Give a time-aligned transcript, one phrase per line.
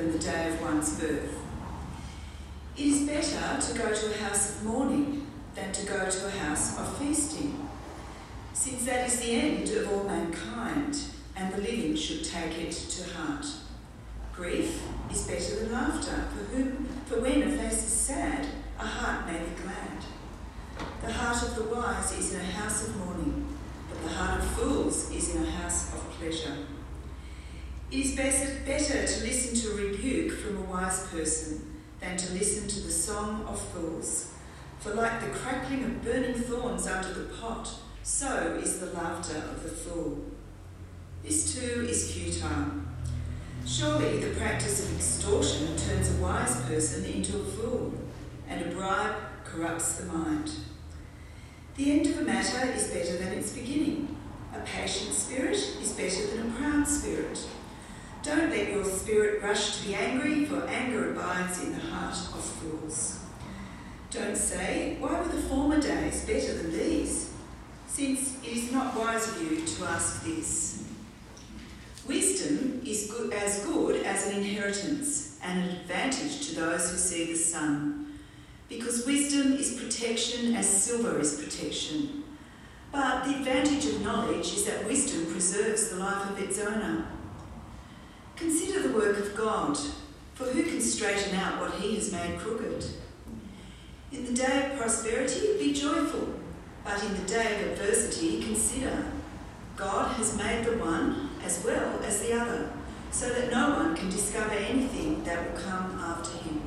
[0.00, 1.38] than the day of one's birth.
[2.74, 6.30] It is better to go to a house of mourning than to go to a
[6.30, 7.68] house of feasting,
[8.54, 10.98] since that is the end of all mankind,
[11.36, 13.44] and the living should take it to heart.
[14.34, 18.46] Grief is better than laughter, for whom, for when a face is sad,
[18.78, 20.02] a heart may be glad.
[21.02, 23.46] The heart of the wise is in a house of mourning,
[23.90, 26.56] but the heart of fools is in a house of pleasure.
[27.90, 32.68] It is better, to listen to a rebuke from a wise person than to listen
[32.68, 34.32] to the song of fools.
[34.78, 37.68] For like the crackling of burning thorns under the pot,
[38.04, 40.20] so is the laughter of the fool.
[41.24, 42.82] This too is futile.
[43.66, 47.92] Surely the practice of extortion turns a wise person into a fool,
[48.48, 50.52] and a bribe corrupts the mind.
[51.74, 54.16] The end of a matter is better than its beginning.
[54.54, 57.46] A patient spirit is better than a proud spirit.
[58.22, 62.44] Don't let your spirit rush to be angry, for anger abides in the heart of
[62.44, 63.20] fools.
[64.10, 67.32] Don't say, Why were the former days better than these?
[67.86, 70.84] Since it is not wise of you to ask this.
[72.06, 77.26] Wisdom is good, as good as an inheritance and an advantage to those who see
[77.26, 78.18] the sun,
[78.68, 82.24] because wisdom is protection as silver is protection.
[82.92, 87.06] But the advantage of knowledge is that wisdom preserves the life of its owner.
[88.90, 89.78] The work of God,
[90.34, 92.84] for who can straighten out what he has made crooked?
[94.10, 96.34] In the day of prosperity, be joyful,
[96.84, 99.12] but in the day of adversity, consider
[99.76, 102.72] God has made the one as well as the other,
[103.12, 106.60] so that no one can discover anything that will come after him.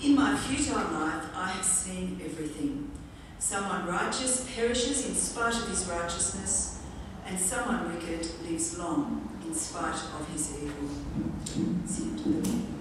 [0.00, 2.92] In my futile life, I have seen everything.
[3.40, 6.80] Someone righteous perishes in spite of his righteousness,
[7.26, 10.88] and someone wicked lives long in spite of his evil.
[11.84, 12.72] It's the end of the reading.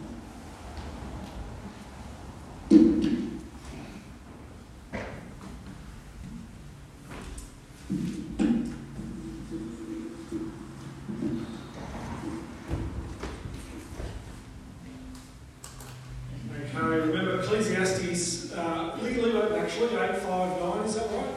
[16.51, 21.35] Okay, remember Ecclesiastes, uh, actually, 859, is that right?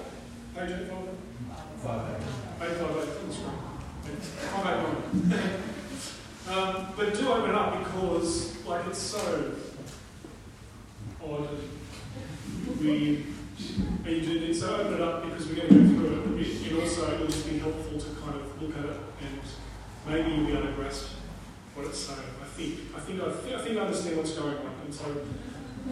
[0.55, 1.19] Page 859?
[2.61, 3.78] 858, that's right.
[4.05, 5.63] 589.
[6.51, 9.53] um, but do open it up because, like, it's so
[11.23, 11.49] odd,
[12.81, 13.25] weird,
[14.05, 16.19] and do need, open it up because we're going to go through it
[16.71, 19.41] and also it will just be helpful to kind of look at it and
[20.07, 21.09] maybe you'll be able to grasp
[21.75, 22.19] what it's saying.
[22.43, 24.75] I think, I think, I think, I think I understand what's going on.
[24.85, 25.05] And so,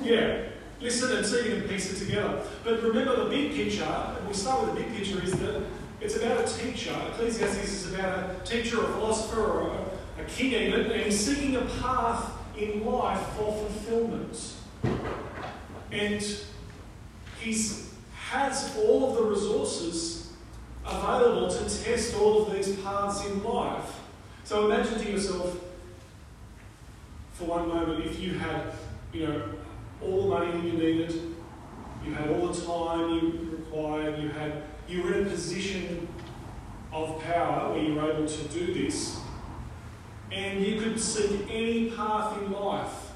[0.03, 0.49] yeah,
[0.81, 2.43] listen and see if you can piece it together.
[2.65, 5.62] But remember the big picture, and we start with the big picture, is that
[6.00, 6.94] it's about a teacher.
[7.12, 11.56] Ecclesiastes is about a teacher, a philosopher, or a, a king even, and he's seeking
[11.56, 14.54] a path in life for fulfillment.
[15.90, 16.22] And
[17.40, 17.56] he
[18.31, 20.32] has all of the resources
[20.87, 24.00] available to test all of these paths in life.
[24.44, 25.58] So imagine to yourself,
[27.32, 28.72] for one moment, if you had,
[29.12, 29.42] you know,
[30.02, 31.34] all the money that you needed,
[32.04, 36.09] you had all the time you required, you had, you were in a position
[36.93, 39.19] of power where you were able to do this,
[40.33, 43.12] and you could seek any path in life.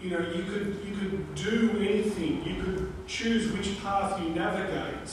[0.00, 2.44] You know, you could you could do anything.
[2.44, 5.10] You could choose which path you navigate.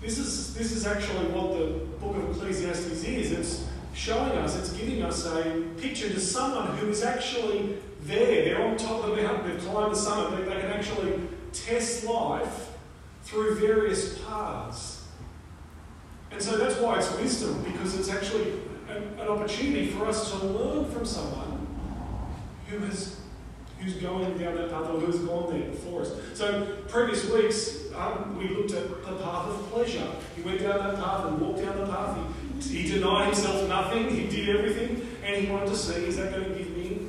[0.00, 1.66] This is this is actually what the
[1.98, 3.32] book of Ecclesiastes is.
[3.32, 8.44] It's showing us, it's giving us a picture to someone who is actually there.
[8.44, 11.20] They're on top of the mountain, they've climbed the summit, they, they can actually
[11.52, 12.65] test life
[13.26, 15.04] through various paths.
[16.30, 18.52] And so that's why it's wisdom, because it's actually
[18.88, 21.66] an, an opportunity for us to learn from someone
[22.68, 23.16] who has
[23.78, 26.12] who's going down that path or who's gone there before us.
[26.34, 30.06] So previous weeks um, we looked at the path of pleasure.
[30.34, 32.16] He went down that path and walked down the path.
[32.60, 34.08] He, he denied himself nothing.
[34.08, 37.08] He did everything, and he wanted to see is that going to give me?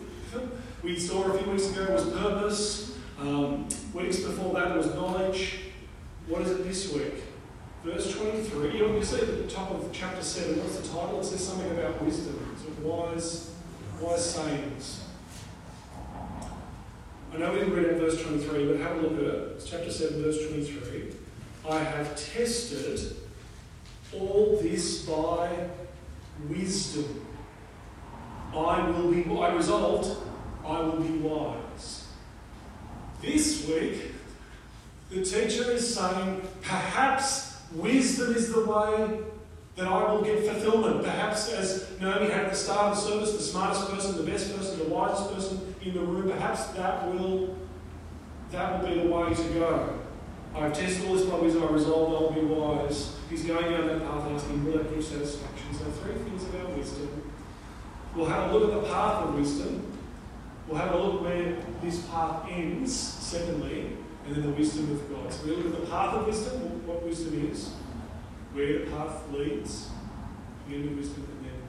[0.83, 2.97] We saw a few weeks ago was purpose.
[3.19, 5.66] Um, weeks before that was knowledge.
[6.27, 7.23] What is it this week?
[7.85, 8.77] Verse 23.
[8.77, 11.21] You see at the top of chapter 7, what's the title?
[11.21, 12.53] It says something about wisdom.
[12.53, 13.51] It's wise,
[14.01, 15.03] wise sayings.
[17.33, 19.51] I know we read out verse 23, but have a look at it.
[19.55, 21.13] It's chapter 7, verse 23.
[21.69, 23.15] I have tested
[24.13, 25.69] all this by
[26.49, 27.25] wisdom.
[28.53, 30.17] I will be, I resolved,
[30.65, 32.07] I will be wise.
[33.21, 34.11] This week,
[35.09, 39.19] the teacher is saying, perhaps wisdom is the way
[39.75, 41.03] that I will get fulfillment.
[41.03, 44.55] Perhaps, as Naomi had at the start of the service, the smartest person, the best
[44.55, 47.55] person, the wisest person in the room, perhaps that will
[48.51, 49.99] that will be the way to go.
[50.55, 53.15] I've tested all this by wisdom, I resolved I'll be wise.
[53.29, 55.73] He's going down that path asking, will that give satisfaction?
[55.73, 57.31] So three things about wisdom.
[58.15, 59.85] We'll have a look at the path of wisdom.
[60.67, 65.31] We'll have a look where this path ends, secondly, and then the wisdom of God.
[65.31, 67.69] So we look at the path of wisdom, what wisdom is,
[68.51, 69.89] where the path leads,
[70.67, 71.61] the end of wisdom, and then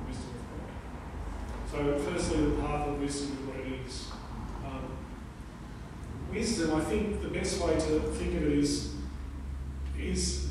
[0.00, 2.04] the wisdom of God.
[2.04, 4.08] So, firstly, the path of wisdom and what it is.
[4.66, 4.96] Um,
[6.32, 8.94] wisdom, I think the best way to think of it is,
[10.00, 10.48] is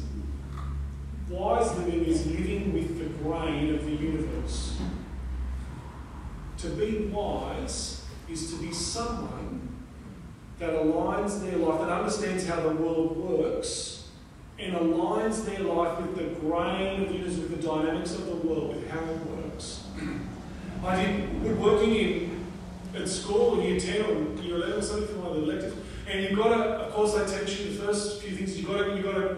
[1.30, 4.78] wise living is living with the grain of the universe.
[6.60, 9.57] To be wise is to be someone
[10.60, 14.08] that aligns their life, that understands how the world works
[14.60, 18.90] and aligns their life with the grain of with the dynamics of the world, with
[18.90, 19.84] how it works.
[20.84, 22.46] I did working in
[22.96, 25.76] at school in year 10 or year 11 or something, one of the electives,
[26.10, 28.84] and you've got to, of course, they teach you the first few things, you've got
[28.84, 29.38] to, you've got to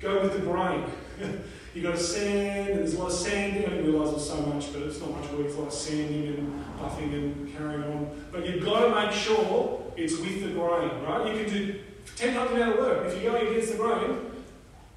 [0.00, 0.84] go with the grain.
[1.74, 3.64] you've got to sand, and there's a lot of sanding.
[3.64, 5.46] I didn't realise there's so much, but it's not much work.
[5.46, 8.24] It's a lot of sanding and buffing and carrying on.
[8.32, 11.34] But you've got to make sure it's with the grain, right?
[11.34, 11.80] You can do
[12.16, 13.06] 10 times amount of work.
[13.06, 14.30] If you're going against the grain,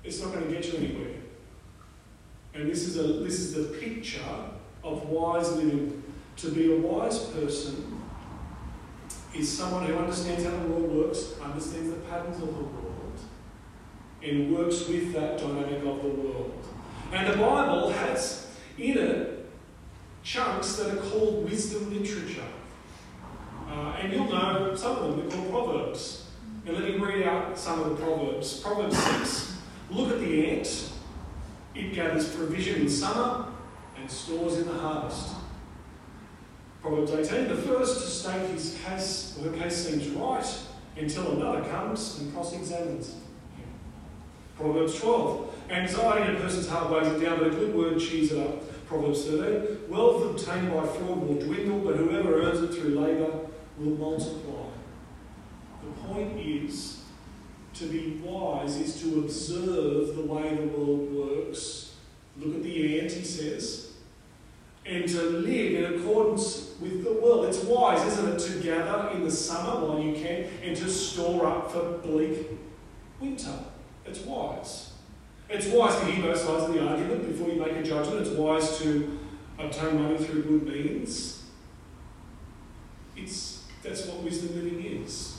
[0.03, 1.15] it's not going to get you anywhere.
[2.53, 4.21] And this is, a, this is the picture
[4.83, 6.03] of wise living.
[6.37, 7.99] To be a wise person
[9.35, 13.19] is someone who understands how the world works, understands the patterns of the world,
[14.23, 16.65] and works with that dynamic of the world.
[17.11, 19.49] And the Bible has in it
[20.23, 22.41] chunks that are called wisdom literature.
[23.71, 26.25] Uh, and you'll know some of them, they're called Proverbs.
[26.65, 28.59] And let me read out some of the Proverbs.
[28.59, 29.57] Proverbs 6.
[29.89, 30.91] Look at the ant.
[31.73, 33.47] It gathers provision in summer
[33.97, 35.35] and stores in the harvest.
[36.81, 40.45] Proverbs 18, the first to state his case or her case seems right
[40.97, 43.15] until another comes and cross examines.
[44.57, 48.33] Proverbs 12, anxiety in a person's heart weighs it down, but a good word cheers
[48.33, 48.85] it up.
[48.87, 53.47] Proverbs 13, wealth obtained by fraud will dwindle, but whoever earns it through labour
[53.77, 54.67] will multiply.
[55.83, 57.01] The point is,
[57.75, 61.95] to be wise is to observe the way the world works.
[62.37, 63.91] Look at the ant, he says.
[64.85, 67.45] And to live in accordance with the world.
[67.45, 71.45] It's wise, isn't it, to gather in the summer while you can and to store
[71.45, 72.47] up for bleak
[73.19, 73.53] winter.
[74.05, 74.91] It's wise.
[75.49, 78.25] It's wise to hear both sides of the argument before you make a judgment.
[78.25, 79.19] It's wise to
[79.59, 81.43] obtain money through good means.
[83.15, 85.37] It's, that's what wisdom living is.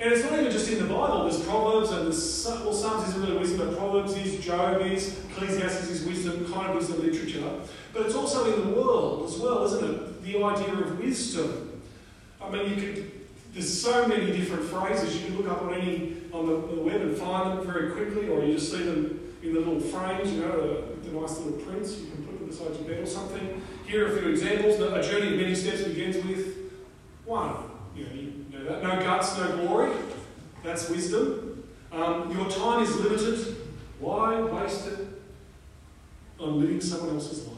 [0.00, 1.22] And it's not even just in the Bible.
[1.22, 5.88] There's Proverbs and there's, well, Psalms isn't really wisdom, but Proverbs is, Job is, Ecclesiastes
[5.88, 7.42] is wisdom, kind of wisdom literature.
[7.92, 10.22] But it's also in the world as well, isn't it?
[10.24, 11.80] The idea of wisdom.
[12.42, 13.12] I mean, you could,
[13.52, 15.16] there's so many different phrases.
[15.16, 18.28] You can look up on any, on the, the web and find them very quickly,
[18.28, 21.60] or you just see them in the little frames, you know, the, the nice little
[21.60, 23.62] prints you can put them beside your bed or something.
[23.86, 24.80] Here are a few examples.
[24.80, 26.53] A journey of many steps begins with
[27.24, 27.56] one.
[27.94, 28.82] You know, you know that.
[28.82, 29.92] No guts, no glory.
[30.62, 31.64] That's wisdom.
[31.92, 33.56] Um, your time is limited.
[34.00, 34.98] Why waste it
[36.40, 37.56] on living someone else's life?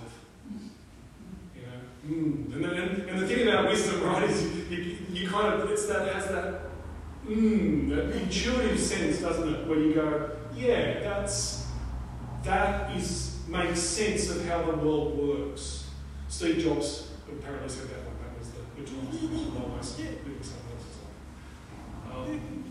[1.55, 2.55] You know, mm.
[2.55, 6.13] and, then, and the thing about wisdom, right, is you, you kind of it's that
[6.15, 6.61] has that
[7.27, 9.67] mm, that intuitive sense, doesn't it?
[9.67, 11.67] Where you go, yeah, that's
[12.43, 15.87] that is makes sense of how the world works.
[16.29, 18.16] Steve Jobs apparently said that one.
[18.79, 18.93] Living
[19.53, 20.07] someone else's.
[22.15, 22.65] Um,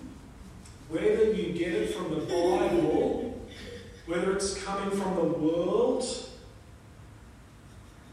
[0.88, 3.42] whether you get it from the Bible,
[4.06, 6.06] whether it's coming from the world,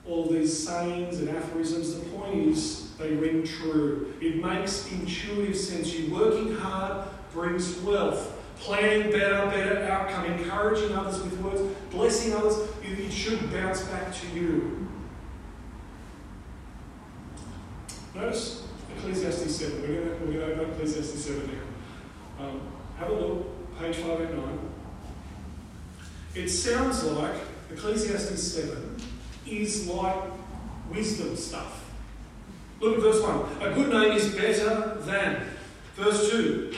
[0.08, 1.94] all these sayings and aphorisms.
[1.94, 4.14] The point is, they ring true.
[4.20, 5.92] It makes intuitive sense.
[5.92, 8.38] You working hard brings wealth.
[8.58, 14.26] Planning better, better outcome, encouraging others with words, blessing others, it should bounce back to
[14.28, 14.88] you.
[18.14, 18.62] Notice
[18.96, 19.80] Ecclesiastes 7.
[19.82, 21.46] We're going to, we're going to open Ecclesiastes 7
[22.38, 22.44] now.
[22.44, 22.60] Um,
[22.98, 24.58] have a look, page 589.
[26.34, 27.34] It sounds like
[27.70, 28.96] Ecclesiastes 7
[29.46, 30.22] is like
[30.90, 31.90] wisdom stuff.
[32.80, 33.62] Look at verse 1.
[33.62, 35.48] A good name is better than.
[35.96, 36.74] Verse 2.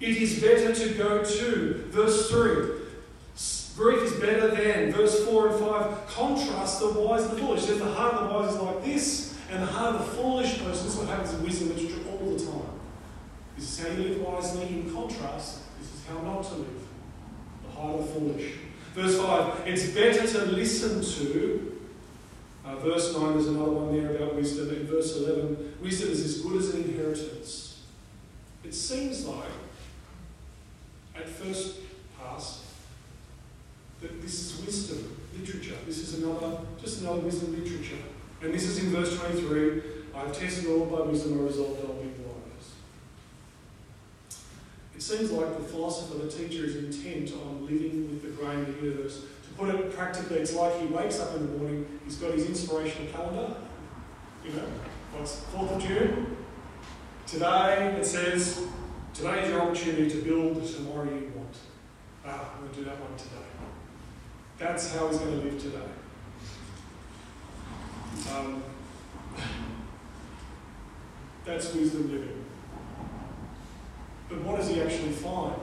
[0.00, 1.84] It is better to go to.
[1.88, 2.84] Verse 3.
[3.76, 4.92] Grief is better than.
[4.92, 6.06] Verse 4 and 5.
[6.08, 7.64] Contrast the wise and the foolish.
[7.64, 10.58] Says the heart of the wise is like this, and the heart of the foolish
[10.58, 10.86] person.
[10.86, 12.80] This is what happens in wisdom literature all the time.
[13.56, 14.68] This is how you live wisely.
[14.68, 16.82] In contrast, this is how not to live.
[17.64, 18.52] The heart of the foolish.
[18.94, 19.66] Verse 5.
[19.66, 21.74] It's better to listen to
[22.64, 24.70] uh, verse 9, there's another one there about wisdom.
[24.70, 27.82] In verse 11, wisdom is as good as an inheritance.
[28.64, 29.44] It seems like,
[31.14, 31.80] at first
[32.18, 32.64] pass,
[34.00, 35.76] that this is wisdom literature.
[35.86, 38.02] This is another, just another wisdom literature.
[38.44, 39.82] And this is in verse 23
[40.14, 42.72] I've tested all by wisdom, I resolved I'll be wise.
[44.94, 48.66] It seems like the philosopher, the teacher, is intent on living with the grain of
[48.66, 52.16] the universe To put it practically, it's like he wakes up in the morning, he's
[52.16, 53.56] got his inspirational calendar,
[54.44, 54.66] you know,
[55.16, 56.36] what's 4th of June?
[57.26, 58.66] Today it says,
[59.14, 61.56] today is your opportunity to build the tomorrow you want.
[62.26, 63.30] Ah, I'm going to do that one today.
[64.58, 66.03] That's how he's going to live today.
[68.32, 68.62] Um,
[71.44, 72.44] that's wisdom living.
[74.28, 75.60] But what does he actually find?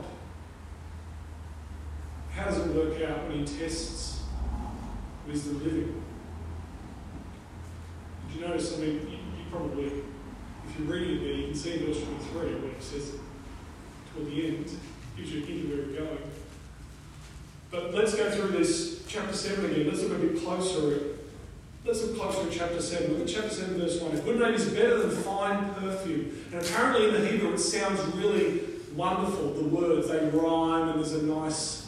[2.32, 4.24] How does it work out when he tests
[5.28, 6.04] wisdom living?
[8.28, 8.78] Did you notice?
[8.78, 12.56] I mean, you, you probably, if you're reading it you can see in verse 23
[12.56, 13.16] where he says,
[14.14, 14.70] toward the end,
[15.18, 16.32] gives you a hint of where we're going.
[17.72, 19.88] But let's go through this chapter 7 again.
[19.88, 21.11] Let's look a bit closer
[21.84, 23.12] Let's look closer at chapter 7.
[23.12, 24.16] Look at chapter 7, verse 1.
[24.16, 26.46] A good name is better than fine perfume.
[26.54, 28.62] And apparently in the Hebrew it sounds really
[28.96, 29.54] wonderful.
[29.54, 31.88] The words, they rhyme and there's a nice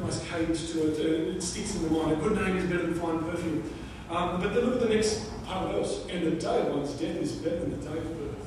[0.00, 2.12] nice cadence to it, and it sticks in the mind.
[2.12, 3.64] A good name is better than fine perfume.
[4.08, 6.06] Um, but then look at the next part verse.
[6.08, 8.46] And the day of one's death is better than the day of birth.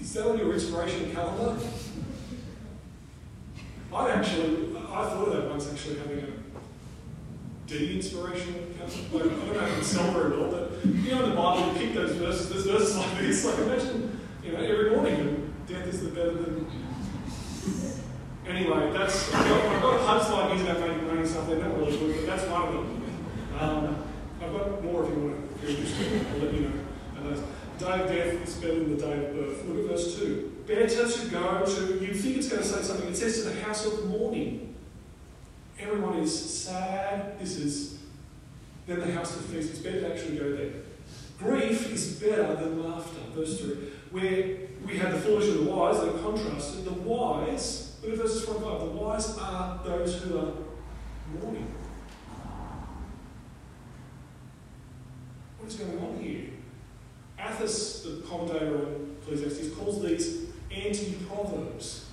[0.00, 1.56] Is that on your inspiration calendar?
[3.92, 6.33] I actually, I thought of that once actually having a
[7.66, 8.96] D inspiration calendar.
[9.12, 11.36] Like, I don't know if I can sell very well, but you know in the
[11.36, 13.44] Bible you pick those verses, there's verses like this.
[13.44, 16.66] Like imagine, you know, every morning death is the better than
[18.46, 21.48] Anyway, that's I've got, I've got like these about making money stuff.
[21.48, 23.02] They're not really good, but that's one of them.
[23.58, 24.04] Um,
[24.42, 25.66] I've got more if you want to.
[25.66, 26.72] If interested, I'll let you know.
[27.16, 27.42] And
[27.78, 29.64] day of death is better than the day of birth.
[29.64, 30.62] Look at verse two.
[30.66, 32.04] Better to go to.
[32.04, 33.08] You think it's going to say something.
[33.08, 34.73] It says to the house of mourning.
[35.78, 37.38] Everyone is sad.
[37.38, 37.98] This is
[38.86, 39.70] then the house of feast.
[39.70, 40.72] It's better to actually go there.
[41.38, 43.20] Grief is better than laughter.
[43.34, 43.74] Verse 3.
[44.10, 46.84] Where we have the foolish and the wise, they contrasted.
[46.84, 48.80] The wise Look at verses 4 and 5.
[48.80, 50.52] The wise are those who are
[51.40, 51.72] mourning.
[55.58, 56.50] What is going on here?
[57.38, 62.03] Athos, the commentator on Ecclesiastes, calls these anti-proverbs.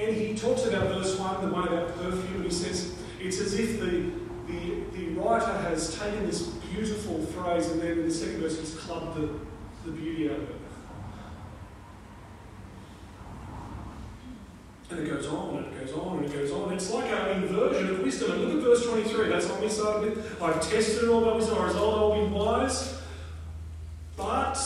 [0.00, 3.58] And he talks about verse 1, the one about perfume, and he says it's as
[3.58, 4.12] if the,
[4.46, 8.74] the, the writer has taken this beautiful phrase and then in the second verse he's
[8.74, 9.28] clubbed the,
[9.84, 10.56] the beauty out of it.
[14.90, 16.72] And it goes on and it goes on and it goes on.
[16.72, 18.32] It's like an inversion of wisdom.
[18.32, 19.28] And look at verse 23.
[19.28, 20.42] That's what we started with.
[20.42, 21.58] I've tested all by wisdom.
[21.58, 22.98] I result I'll be wise.
[24.16, 24.56] But,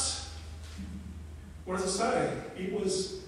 [1.64, 2.32] what does it say?
[2.56, 3.22] It was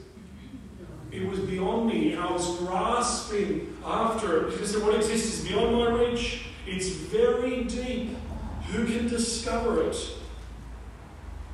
[1.15, 5.77] it was beyond me, and I was grasping after it because what exists is beyond
[5.77, 6.47] my reach.
[6.67, 8.17] It's very deep.
[8.73, 9.97] Who can discover it?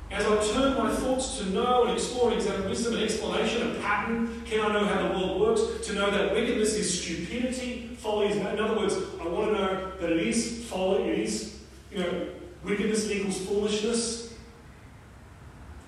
[0.09, 3.81] As I turn my thoughts to know and explore and examine wisdom and explanation and
[3.81, 5.87] pattern, can I know how the world works?
[5.87, 9.91] To know that wickedness is stupidity, folly is In other words, I want to know
[9.99, 11.59] that it is folly, it is,
[11.91, 12.27] you know,
[12.63, 14.33] wickedness equals foolishness,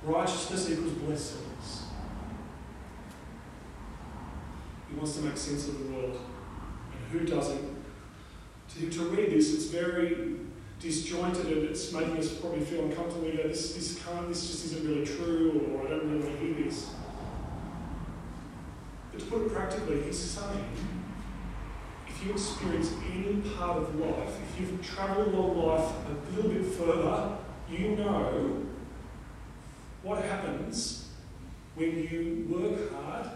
[0.04, 1.83] righteousness equals blessings.
[4.94, 6.20] He wants to make sense of the world.
[6.92, 7.84] And who doesn't?
[8.76, 10.36] To, to read this, it's very
[10.80, 13.28] disjointed and it's making us probably feel uncomfortable.
[13.28, 16.40] You go, this, this can't, this just isn't really true, or I don't really want
[16.40, 16.90] to hear this.
[19.12, 20.66] But to put it practically, he's saying,
[22.08, 26.66] if you experience any part of life, if you've travelled along life a little bit
[26.66, 27.38] further,
[27.70, 28.64] you know
[30.04, 31.08] what happens
[31.76, 33.30] when you work hard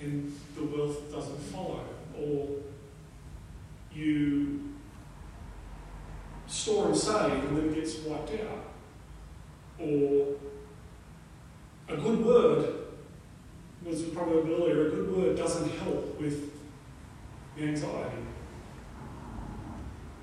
[0.00, 1.84] and the wealth doesn't follow,
[2.18, 2.48] or
[3.92, 4.74] you
[6.46, 8.70] store and save and then it gets wiped out,
[9.78, 10.36] or
[11.88, 12.74] a good word
[13.84, 16.52] was probably earlier, a good word doesn't help with
[17.56, 18.16] the anxiety.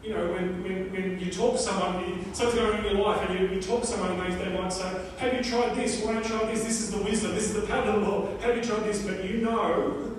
[0.04, 3.06] You know, when, when, when you talk to someone, you, something's going on in your
[3.06, 5.76] life, and you, you talk to someone, and they, they might say, Have you tried
[5.76, 6.02] this?
[6.04, 6.64] Why don't you try this?
[6.64, 8.42] This is the wisdom, this is the pattern Lord.
[8.42, 9.02] Have you tried this?
[9.02, 10.14] But you know,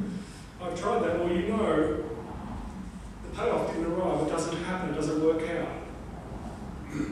[0.62, 2.02] I've tried that, or you know,
[3.24, 5.68] the payoff didn't arrive, it doesn't happen, it doesn't work out.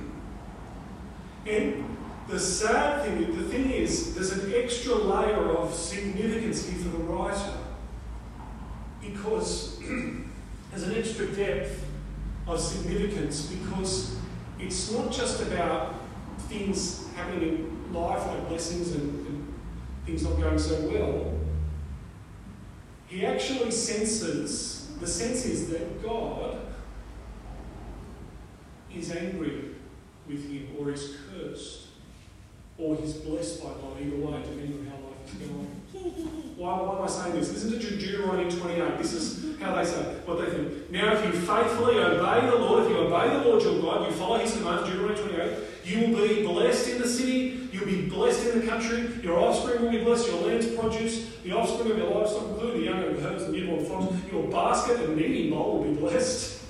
[1.44, 1.84] And
[2.28, 7.02] the sad thing, the thing is, there's an extra layer of significance here for the
[7.02, 7.58] writer
[9.00, 9.80] because
[10.70, 11.84] there's an extra depth
[12.46, 14.16] of significance because
[14.58, 15.94] it's not just about
[16.38, 19.54] things happening in life like blessings and, and
[20.06, 21.38] things not going so well.
[23.06, 26.58] He actually senses, the sense is that God
[28.94, 29.70] is angry
[30.26, 31.88] with him or is cursed
[32.78, 35.81] or he's blessed by God, either way, depending on how life is going.
[36.02, 37.52] Why, why am I saying this?
[37.52, 38.98] Listen to Deuteronomy 28.
[38.98, 40.90] This is how they say, what they think.
[40.90, 44.12] Now, if you faithfully obey the Lord, if you obey the Lord your God, you
[44.12, 48.48] follow his commands, Deuteronomy 28, you will be blessed in the city, you'll be blessed
[48.48, 52.10] in the country, your offspring will be blessed, your land's produce, the offspring of your
[52.10, 55.84] livestock, including the young the herds and newborn flocks, your basket and kneading bowl will
[55.84, 56.64] be blessed.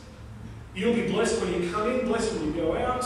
[0.75, 3.05] You'll be blessed when you come in, blessed when you go out.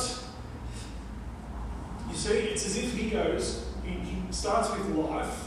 [2.08, 5.45] You see, it's as if he goes, he, he starts with life.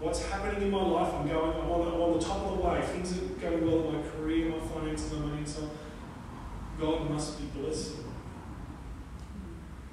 [0.00, 1.12] What's happening in my life?
[1.12, 2.80] I'm going, I'm on, the, I'm on the top of the way.
[2.80, 5.70] Things are going well in my career, my finances, my money, and so on.
[6.80, 8.10] God must be blessing.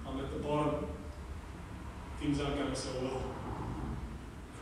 [0.08, 0.88] I'm at the bottom.
[2.22, 3.22] Things aren't going so well.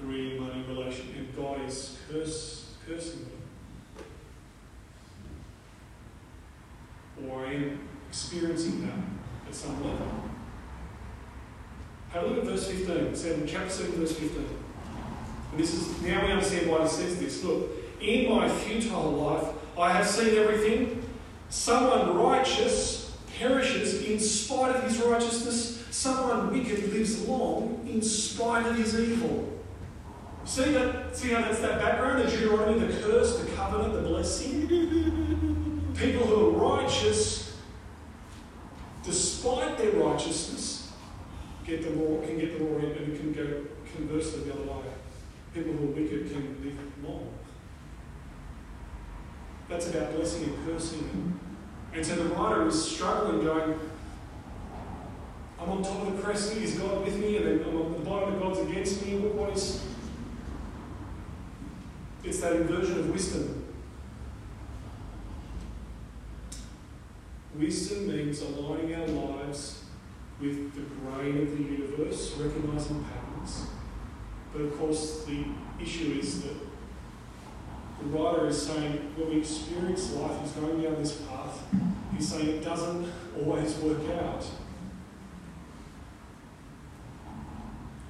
[0.01, 3.19] Career, money, relation, and God is curse, cursing
[7.19, 7.29] me.
[7.29, 10.07] Or I am experiencing that at some level.
[12.09, 14.64] Have a look at verse 15, 7, chapter 7, verse 15.
[15.57, 17.43] This is now we understand why he says this.
[17.43, 17.69] Look,
[18.01, 21.03] in my futile life, I have seen everything.
[21.49, 25.83] Someone righteous perishes in spite of his righteousness.
[25.91, 29.51] Someone wicked lives long in spite of his evil.
[30.43, 31.15] See that?
[31.15, 32.23] See how that's that background?
[32.23, 34.67] The Deuteronomy, the curse, the covenant, the blessing.
[35.95, 37.57] People who are righteous,
[39.03, 40.91] despite their righteousness,
[41.65, 43.65] get the law, can get the law and can go
[43.95, 44.83] conversely the other way.
[45.55, 47.29] People who are wicked can live long.
[49.69, 51.39] That's about blessing and cursing.
[51.93, 53.79] And so the writer is struggling, going,
[55.57, 57.37] I'm on top of the crest, is God with me?
[57.37, 59.17] And then I'm on the bottom, God's against me.
[59.17, 59.81] What is.
[62.25, 63.65] It's that inversion of wisdom.
[67.57, 69.85] Wisdom means aligning our lives
[70.41, 73.67] with the grain of the universe, recognizing patterns.
[74.55, 75.43] But of course, the
[75.81, 76.55] issue is that
[77.99, 81.61] the writer is saying when we experience life, he's going down this path,
[82.15, 84.45] he's saying it doesn't always work out.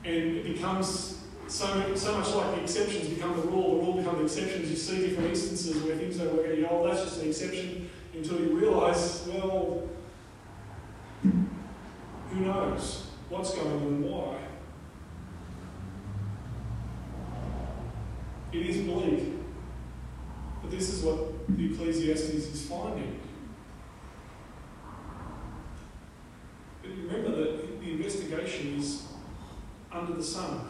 [0.03, 4.35] And it becomes so, so much like the exceptions become the rule, the rule becomes
[4.35, 4.69] the exceptions.
[4.69, 7.29] You see different instances where things don't work out, you go, oh, that's just an
[7.29, 9.89] exception, until you realise, well,
[11.23, 14.44] who knows what's going on and why.
[18.55, 19.33] It is bleak.
[20.61, 23.19] But this is what the Ecclesiastes is finding.
[26.81, 29.07] But remember that the investigation is
[29.91, 30.61] under the sun.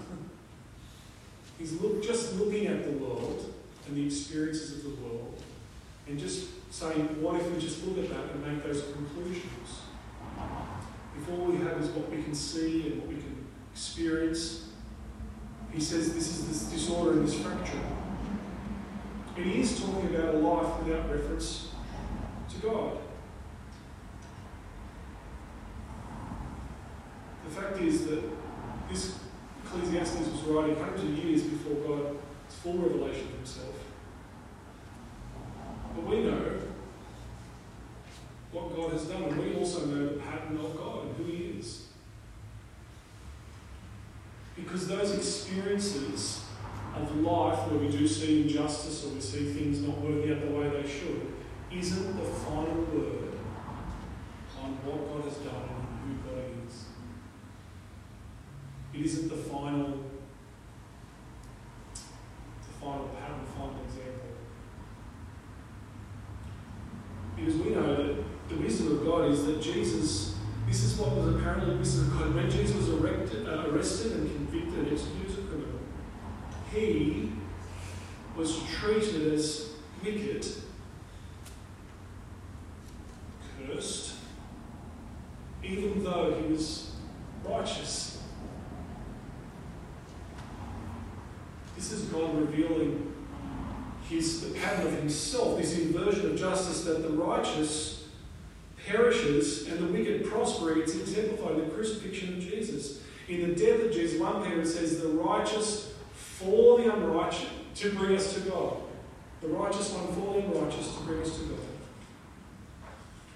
[1.59, 3.53] He's look, just looking at the world
[3.87, 5.41] and the experiences of the world
[6.07, 9.81] and just saying, what if we just look at that and make those conclusions?
[11.21, 14.69] If all we have is what we can see and what we can experience,
[15.75, 17.81] he says this is this disorder and this fracture.
[19.35, 21.71] And he is talking about a life without reference
[22.49, 22.97] to God.
[27.43, 28.23] The fact is that
[28.89, 29.19] this
[29.65, 33.75] Ecclesiastes was writing hundreds of years before God's full revelation of himself.
[35.93, 36.61] But we know
[38.51, 41.59] what God has done, and we also know the pattern of God and who He
[41.59, 41.84] is.
[44.55, 46.45] Because those experiences
[46.95, 50.47] of life where we do see injustice or we see things not working out the
[50.47, 51.33] way they should
[51.71, 53.33] isn't the final word
[54.63, 56.85] on what God has done and who God is.
[58.93, 59.99] It isn't the final,
[61.93, 64.29] the final pattern, the final example.
[67.35, 70.34] Because we know that the wisdom of God is that Jesus,
[70.67, 72.35] this is what was apparently the wisdom.
[72.35, 75.79] When Jesus was erected, uh, arrested and convicted and executed as a criminal,
[76.73, 77.31] he
[78.35, 79.69] was treated as
[80.03, 80.45] wicked,
[83.65, 84.15] cursed,
[85.63, 86.95] even though he was
[87.43, 88.23] righteous.
[91.75, 93.13] This is God revealing
[94.09, 98.07] his the pattern of himself, this inversion of justice that the righteous
[98.87, 100.79] perishes and the wicked prosper.
[100.79, 103.01] It's exemplified in the crucifixion of Jesus.
[103.27, 105.09] In the death of Jesus, one Peter says, the
[105.45, 108.77] righteous for the unrighteous to bring us to God.
[109.41, 111.59] The righteous one for the unrighteous to bring us to God.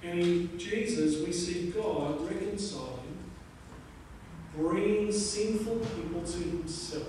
[0.02, 3.18] And in Jesus, we see God reconciling,
[4.56, 7.08] bringing sinful people to himself.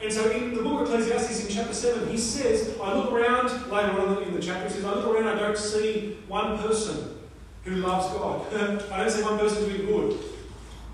[0.00, 3.48] And so in the book of Ecclesiastes, in chapter 7, he says, I look around,
[3.70, 7.18] later on in the chapter, he says, I look around, I don't see one person
[7.64, 8.52] who loves God.
[8.92, 10.18] I don't see one person doing good.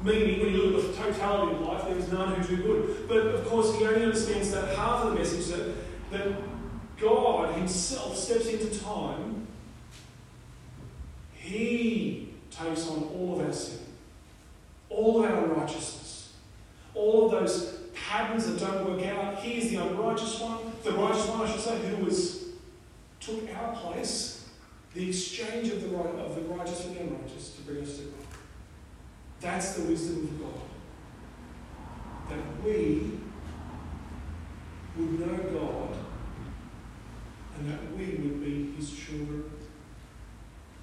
[0.02, 3.08] Meaning, when you look at the totality of life, there is none who do good.
[3.08, 5.74] But of course, he only understands that half of the message that,
[6.10, 6.36] that
[7.00, 9.46] God himself steps into time,
[11.34, 13.78] he takes on all of our sin,
[14.88, 16.34] all of our unrighteousness,
[16.94, 19.38] all of those patterns that don't work out.
[19.38, 22.40] He is the unrighteous one, the righteous one, I should say, who was
[23.20, 24.48] took our place,
[24.94, 28.04] the exchange of the right of the righteous and the unrighteous to bring us to
[28.04, 28.26] God.
[29.40, 30.60] That's the wisdom of God.
[32.30, 33.18] That we
[34.96, 35.96] would know God
[37.58, 39.44] and that we would be his children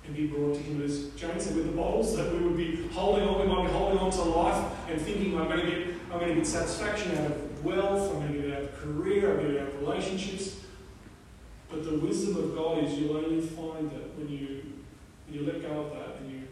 [0.05, 2.87] and be brought to him as James said with the bottles, that we would be
[2.93, 5.87] holding on, we might be holding on to life and thinking I'm going to get
[6.11, 9.31] I'm going to get satisfaction out of wealth, I'm going to get out of career,
[9.31, 10.61] I'm going to get out of relationships.
[11.69, 14.63] But the wisdom of God is you'll only find that when you
[15.27, 16.43] when you let go of that and you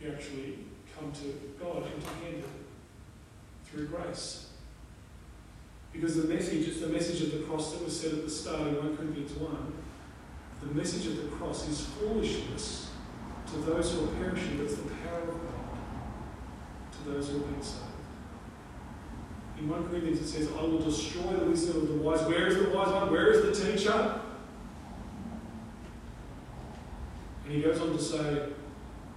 [0.00, 0.58] you actually
[0.98, 2.44] come to God empty-handed
[3.70, 4.48] through grace.
[5.92, 8.60] Because the message is the message of the cross that was said at the start
[8.68, 9.72] in 1 Corinthians 1.
[10.60, 12.90] The message of the cross is foolishness
[13.46, 15.60] to those who are perishing, but it's the power of God
[16.92, 17.84] to those who are being saved.
[19.58, 22.22] In 1 Corinthians it says, I will destroy the wisdom of the wise.
[22.22, 23.10] Where is the wise one?
[23.10, 24.20] Where is the teacher?
[27.44, 28.48] And he goes on to say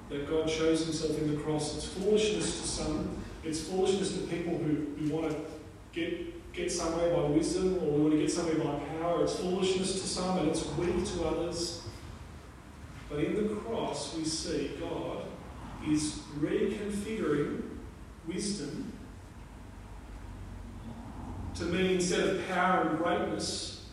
[0.10, 1.76] that God shows himself in the cross.
[1.76, 5.38] It's foolishness to some, it's foolishness to people who, who want to
[5.92, 9.24] get, get somewhere by wisdom or we want to get somewhere by power.
[9.24, 11.82] It's foolishness to some and it's weak to others.
[13.10, 15.24] But in the cross, we see God
[15.88, 17.62] is reconfiguring
[18.28, 18.94] wisdom
[21.56, 23.86] to mean instead of power and greatness,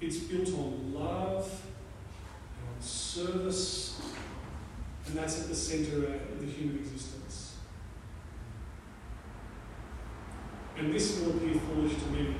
[0.00, 4.00] it's built on love and on service,
[5.06, 7.17] and that's at the centre of the human existence.
[10.78, 12.36] And this will appear foolish to many.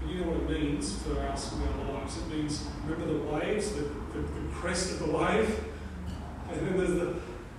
[0.00, 2.16] But you know what it means for us in our lives?
[2.16, 5.60] It means, remember the waves, the, the, the crest of the wave?
[6.50, 7.16] And then there's the,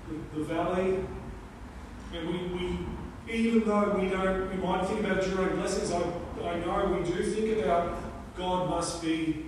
[0.07, 1.03] the, the valley.
[2.13, 2.79] And we, we,
[3.31, 6.01] even though we don't, we might think about enduring blessings, I,
[6.43, 7.97] I know we do think about
[8.35, 9.45] God must be,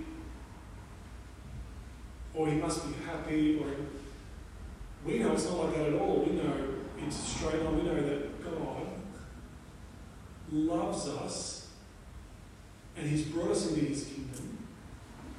[2.34, 3.70] or He must be happy, or
[5.04, 6.24] we know it's not like that at all.
[6.24, 6.52] We know
[6.98, 7.76] it's straight on.
[7.76, 8.60] We know that God
[10.52, 11.68] loves us,
[12.96, 14.58] and He's brought us into His kingdom.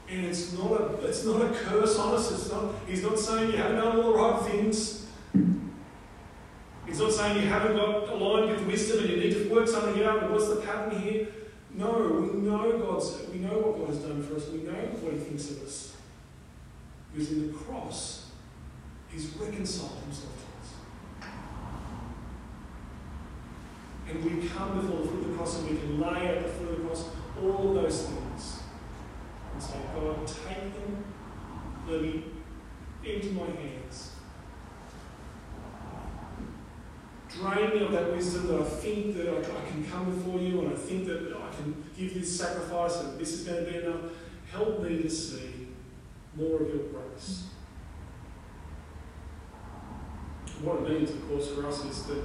[0.09, 2.31] And it's not a it's not a curse on us.
[2.31, 2.73] It's not.
[2.87, 5.05] He's not saying you haven't done all the right things.
[6.89, 10.03] He's not saying you haven't got aligned with wisdom and you need to work something
[10.03, 10.31] out.
[10.31, 11.27] What's the pattern here?
[11.75, 13.15] No, we know God's.
[13.31, 14.49] We know what God has done for us.
[14.49, 15.95] We know what He thinks of us.
[17.13, 18.31] Because in the cross,
[19.09, 20.33] He's reconciled Himself
[21.21, 21.27] to us.
[24.09, 26.49] And we come before the foot of the cross and we can lay at the
[26.49, 27.05] foot of the cross
[27.41, 28.59] all those things
[29.53, 31.03] and say, God, take them,
[31.87, 32.01] let
[33.03, 34.11] into my hands.
[37.29, 40.73] Drain me of that wisdom that I think that I can come before you and
[40.73, 44.11] I think that I can give this sacrifice and this is going to be enough.
[44.51, 45.67] Help me to see
[46.35, 47.45] more of your grace.
[50.61, 52.21] What it means, of course, for us is that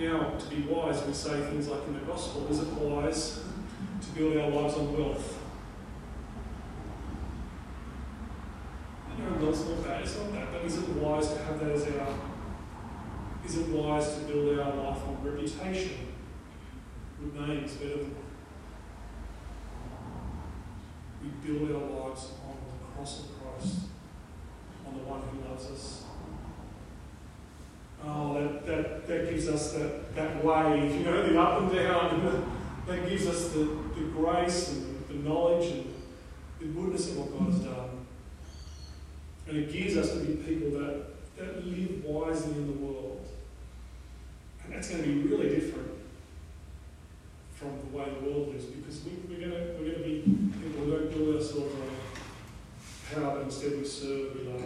[0.00, 3.40] Now, to be wise, we say things like in the gospel, is it wise
[4.00, 5.38] to build our lives on wealth?
[9.18, 11.72] You know, it's not that, it's not that, but is it wise to have that
[11.72, 12.18] as our,
[13.44, 16.14] is it wise to build our life on reputation?
[17.20, 18.14] Good names, better than
[21.22, 23.80] we build our lives on the cross of Christ,
[24.86, 26.04] on the one who loves us.
[28.04, 32.14] Oh, that, that, that gives us that, that wave, you know, the up and down,
[32.14, 32.22] and
[32.86, 35.94] the, that gives us the, the grace and the, the knowledge and
[36.58, 37.90] the goodness of what God has done.
[39.48, 41.04] And it gives us to be people that,
[41.36, 43.26] that live wisely in the world.
[44.64, 45.90] And that's going to be really different
[47.54, 50.20] from the way the world lives because we, we're going to, we're going to be
[50.62, 54.62] people who don't build ourselves on power, but instead we serve, we love.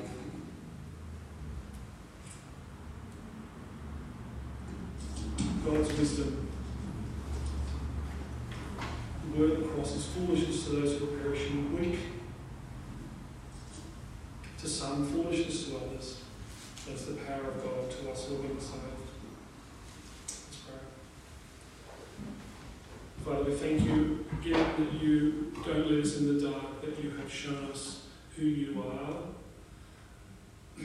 [5.64, 6.48] God's wisdom.
[9.32, 11.98] The word of the cross is foolishness to those who are perishing, weak
[14.64, 16.20] to some, foolishness to others.
[16.86, 18.82] That's the power of God to us who are being saved.
[20.28, 20.78] Let's pray.
[23.24, 27.10] Father, we thank you again that you don't leave us in the dark, that you
[27.10, 28.02] have shown us
[28.36, 29.22] who you are.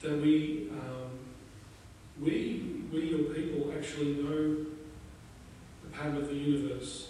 [0.00, 1.10] that we um,
[2.20, 4.66] we, we, your people, actually know
[5.84, 7.09] the pattern of the universe.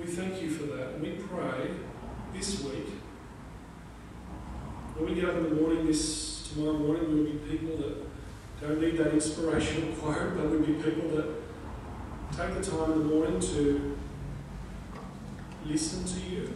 [0.00, 0.98] We thank you for that.
[0.98, 1.72] We pray
[2.32, 2.88] this week,
[4.96, 7.96] when we get up in the morning, this tomorrow morning, we'll be people that
[8.62, 11.26] don't need that inspirational quote, but we'll be people that
[12.32, 13.98] take the time in the morning to
[15.66, 16.54] listen to you,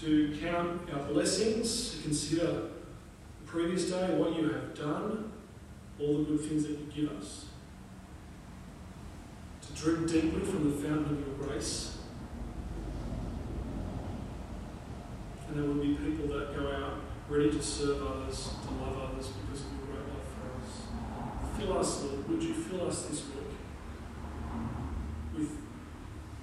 [0.00, 5.32] to count our blessings, to consider the previous day, what you have done,
[5.98, 7.46] all the good things that you give us.
[9.74, 11.98] Drink deeply from the fountain of your grace.
[15.48, 19.28] And there will be people that go out ready to serve others, to love others
[19.28, 21.58] because of your great love for us.
[21.58, 22.28] Fill us, Lord.
[22.28, 23.54] Would you fill us this week
[25.36, 25.50] with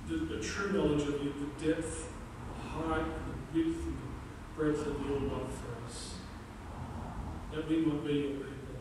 [0.07, 2.09] the, the true knowledge of you, the depth,
[2.61, 3.05] the height,
[3.53, 6.15] the width, and the breadth of your love for us
[7.51, 8.79] that we might be your people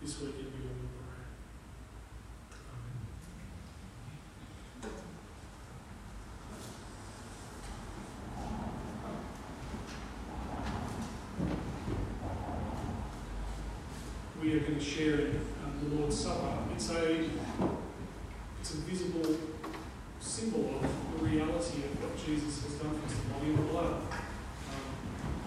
[0.00, 0.99] this week in your
[14.80, 15.30] share
[15.64, 16.58] um, the Lord's Supper.
[16.74, 17.28] It's a,
[18.60, 19.36] it's a visible
[20.20, 23.62] symbol of the reality of what Jesus has done for us, the body and the
[23.72, 24.02] blood.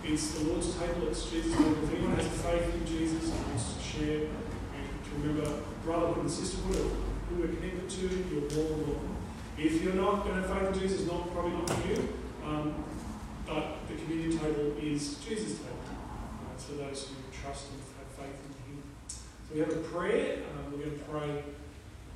[0.04, 1.84] It's the Lord's table, it's Jesus' table.
[1.84, 6.32] If anyone has faith in Jesus and wants to share and to remember brotherhood and
[6.32, 6.92] sisterhood
[7.30, 9.16] who we're connected to, you're more welcome.
[9.58, 12.10] If you're not going to faith in Jesus, not probably not for you,
[12.46, 12.84] um,
[13.46, 15.78] but the communion table is Jesus' table.
[15.86, 18.84] Uh, for those who trust and have faith in Him.
[19.08, 20.40] So we have a prayer.
[20.50, 21.44] Um, we're going to pray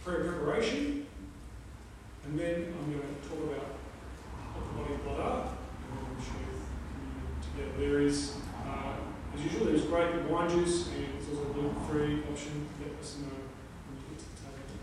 [0.04, 1.06] prayer preparation,
[2.26, 3.68] and then I'm going to talk about
[4.56, 6.48] what the body and blood are, and we'll share
[7.58, 8.34] yeah, there is,
[8.66, 8.94] uh,
[9.36, 12.68] as usual, there's great wine juice and there's also a gluten-free option.
[12.80, 13.38] Let us know
[13.88, 14.78] when you get to the table.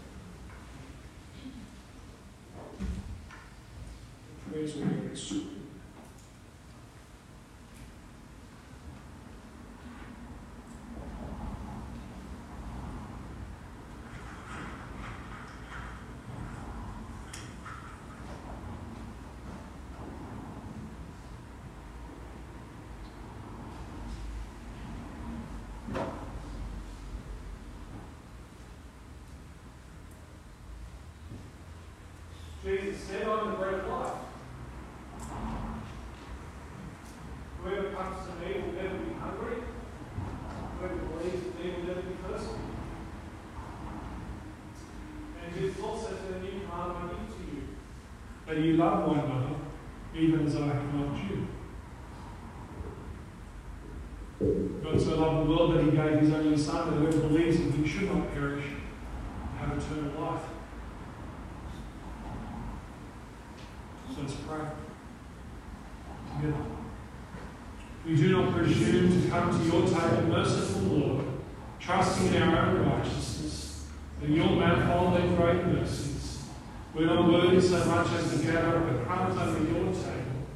[4.44, 5.16] The prayers will be very
[32.64, 34.12] Jesus said, I'm the bread of life.
[37.62, 39.56] Whoever comes to me will never be hungry.
[40.78, 42.60] Whoever believes in me will never be thirsty.
[45.44, 47.62] And Jesus also said, a new command I give to you,
[48.46, 49.56] that you love one another,
[50.14, 51.48] even as I have loved you.
[54.82, 57.72] God so loved the world that he gave his only Son, that whoever believes in
[57.72, 58.64] him should not perish,
[59.60, 60.42] but have eternal life.
[68.04, 71.24] We do not presume to come to your table, merciful Lord,
[71.80, 73.86] trusting in our own righteousness
[74.22, 76.44] and your manifold and great mercies.
[76.94, 80.46] We're not worthy so much as to gather up the crumbs under your table,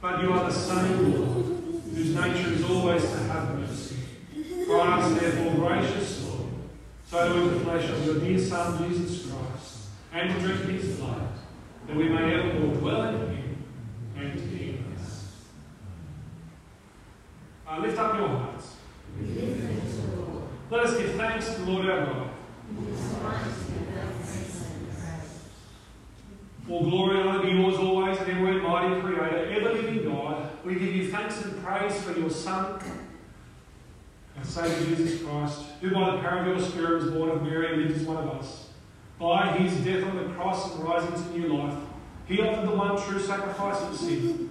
[0.00, 1.44] but you are the same Lord
[1.94, 3.96] whose nature is always to have mercy.
[4.66, 6.48] Christ, therefore, gracious Lord,
[7.04, 11.28] so eat the flesh of your dear Son, Jesus Christ, and drink his blood,
[11.86, 13.35] that we may evermore dwell in him
[14.18, 15.32] and us.
[17.68, 18.76] Uh, lift up your hearts.
[20.70, 22.30] Let us give thanks to the Lord our God.
[26.68, 30.50] All glory and honor be yours always and ever, mighty Creator, ever living God.
[30.64, 32.80] We give you thanks and praise for your Son,
[34.36, 37.72] our Saviour Jesus Christ, who by the power of your Spirit was born of Mary
[37.72, 38.70] and lived as one of us.
[39.20, 41.78] By his death on the cross and rising to new life,
[42.26, 44.50] he offered the one true sacrifice of sin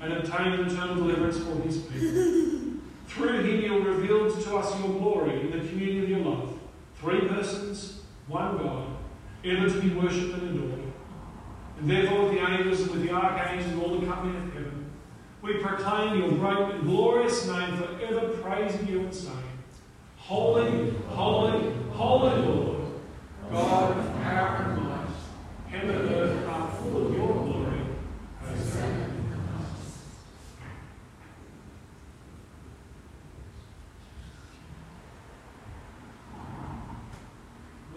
[0.00, 2.80] and obtained eternal deliverance for his people.
[3.06, 6.58] Through him you revealed to us your glory in the communion of your love.
[6.96, 8.88] Three persons, one God,
[9.44, 10.92] ever to be worshipped and adored.
[11.78, 14.90] And therefore, with the angels and with the archangels and all the company of heaven,
[15.42, 19.36] we proclaim your great and glorious name, forever praising you and saying,
[20.16, 22.82] Holy, holy, holy Lord,
[23.50, 25.08] God of power and might,
[25.68, 27.80] heaven and earth are full of your glory.
[28.40, 29.10] Hosanna.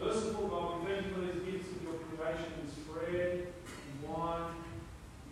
[0.01, 4.51] Merciful God, we thank you for these gifts of your creation, this bread and wine.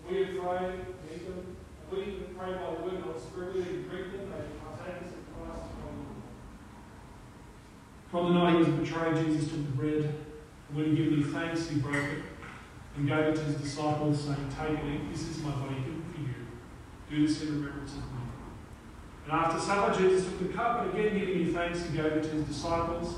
[0.09, 0.73] We pray,
[1.13, 1.55] eat them.
[1.91, 1.97] We
[2.37, 5.69] pray by the word of the Spirit, we drink them, they partake us of Christ's
[5.75, 6.05] body.
[8.09, 10.15] From the night he was betrayed, Jesus took the bread,
[10.69, 11.03] and when he
[11.63, 12.23] he broke it
[12.97, 16.21] and gave it to his disciples, saying, Take eat, this is my body given for
[16.21, 16.35] you.
[17.09, 18.25] Do this in remembrance of me.
[19.25, 22.23] And after supper, Jesus took the cup, and again giving you thanks, he gave it
[22.23, 23.15] to his disciples,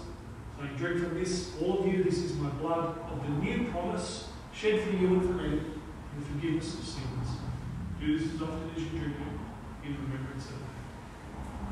[0.57, 4.29] saying, Drink from this, all of you, this is my blood of the new promise,
[4.53, 7.27] shed for you and for many, in forgiveness of sins.
[7.99, 10.67] Do this as often as you drink it, in remembrance of me.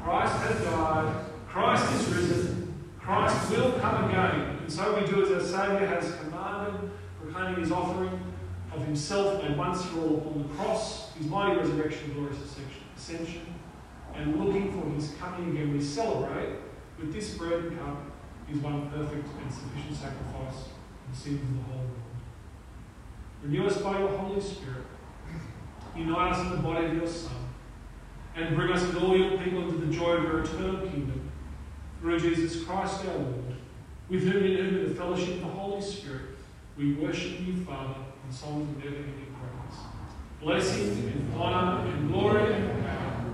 [0.04, 4.58] Christ has died, Christ is risen, Christ will come again.
[4.62, 6.92] And so we do as our Saviour has commanded,
[7.36, 8.34] proclaiming his offering
[8.74, 12.38] of himself made once for all upon the cross, his mighty resurrection, glorious
[12.96, 13.42] ascension,
[14.14, 15.74] and looking for his coming again.
[15.74, 16.56] We celebrate
[16.98, 17.98] with this bread and cup
[18.48, 21.92] his one perfect and sufficient sacrifice for the sins of the whole world.
[23.44, 24.86] Renew us by your Holy Spirit.
[25.96, 27.32] Unite us in the body of your Son.
[28.36, 31.32] And bring us with all your people into the joy of your eternal kingdom.
[32.02, 33.56] Through Jesus Christ our Lord,
[34.10, 36.35] with whom in whom in the fellowship of the Holy Spirit,
[36.78, 39.80] we worship you, Father, in songs of never ending praise.
[40.42, 43.26] Blessing and honour and glory and power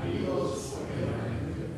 [0.00, 1.72] are yours forever and ever.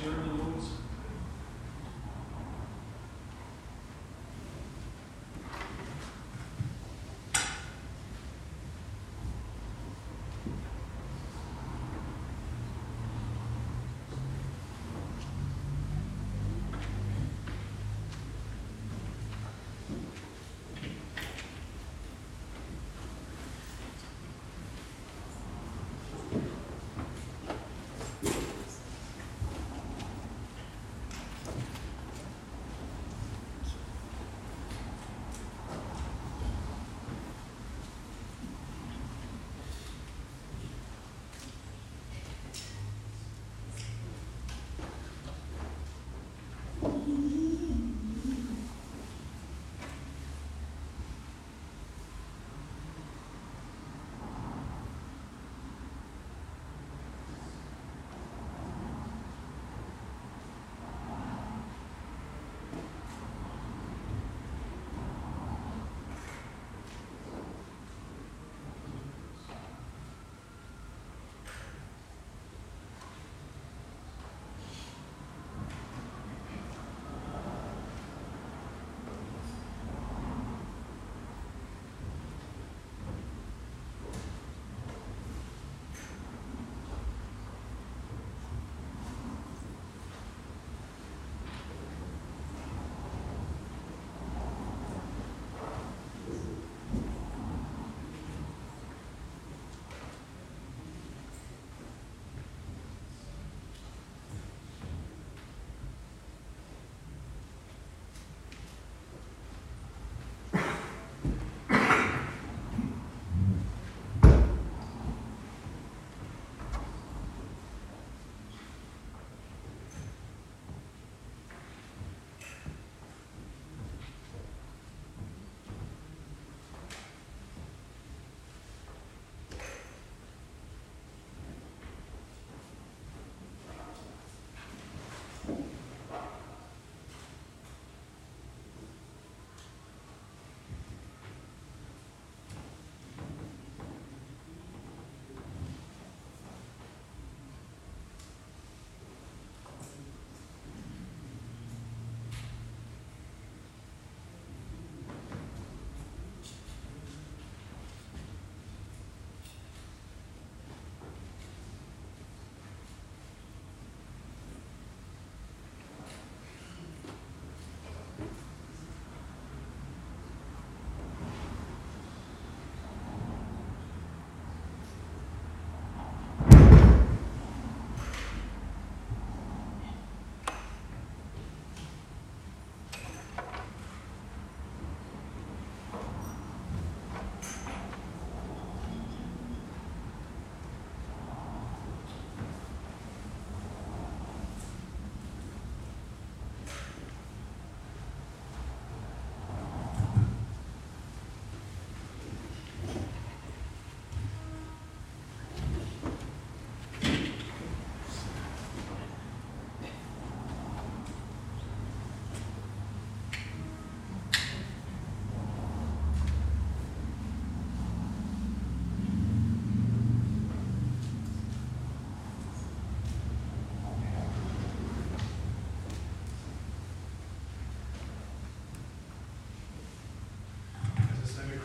[0.00, 0.27] Come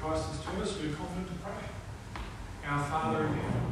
[0.03, 1.53] Christ has taught us, we're confident to pray.
[2.67, 3.71] Our Father in heaven,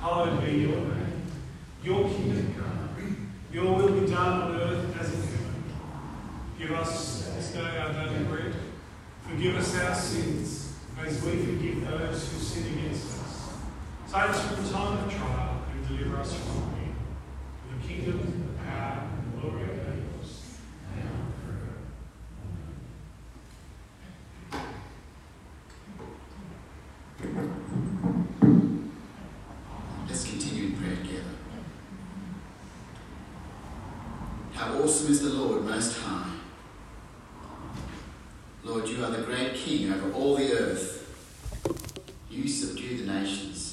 [0.00, 1.22] hallowed be your name.
[1.84, 2.78] Your kingdom come.
[3.52, 5.64] Your will be done on earth as in heaven.
[6.58, 8.54] Give us this day our daily bread.
[9.28, 13.52] Forgive us our sins as we forgive those who sin against us.
[14.06, 16.94] Save us from the time of trial and deliver us from evil.
[17.60, 20.44] For the kingdom, the power, and the glory are yours.
[30.08, 31.24] Let's continue in prayer together.
[34.76, 36.30] Awesome is the Lord Most High.
[38.62, 40.57] Lord, you are the great King over all the earth.